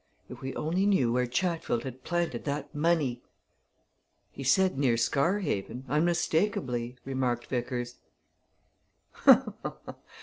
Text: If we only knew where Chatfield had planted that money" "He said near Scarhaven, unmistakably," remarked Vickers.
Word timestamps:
If 0.29 0.41
we 0.41 0.55
only 0.55 0.87
knew 0.87 1.11
where 1.13 1.27
Chatfield 1.27 1.83
had 1.83 2.03
planted 2.03 2.43
that 2.45 2.73
money" 2.73 3.21
"He 4.31 4.43
said 4.43 4.75
near 4.75 4.97
Scarhaven, 4.97 5.85
unmistakably," 5.87 6.95
remarked 7.05 7.45
Vickers. 7.45 7.99